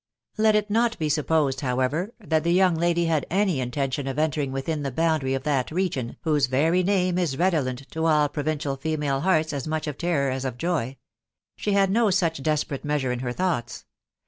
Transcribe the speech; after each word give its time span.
Let 0.35 0.55
it 0.55 0.71
not 0.71 0.97
be 0.97 1.09
supposed, 1.09 1.61
however, 1.61 2.11
that 2.19 2.43
the 2.43 2.51
young 2.51 2.73
lady 2.73 3.05
had 3.05 3.27
any 3.29 3.59
intention 3.61 4.07
of 4.07 4.17
entering 4.17 4.51
within 4.51 4.81
the 4.81 4.89
boundary 4.89 5.35
of 5.35 5.43
that 5.43 5.69
region, 5.69 6.17
whose 6.21 6.47
very 6.47 6.81
name 6.81 7.19
is 7.19 7.37
redolent 7.37 7.87
to 7.91 8.05
all 8.07 8.27
provincial 8.27 8.75
female 8.77 9.19
hearts 9.19 9.53
as 9.53 9.67
muc||0pf 9.67 9.97
terror 9.99 10.31
as 10.31 10.43
of 10.43 10.57
joy; 10.57 10.97
she 11.55 11.73
had 11.73 11.91
no 11.91 12.09
such 12.09 12.41
desperate 12.41 12.83
measure 12.83 13.11
m 13.11 13.19
her 13.19 13.31
thoughts. 13.31 13.85